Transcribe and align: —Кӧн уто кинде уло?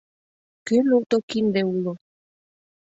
—Кӧн 0.67 0.87
уто 0.97 1.17
кинде 1.29 1.61
уло? 1.75 1.93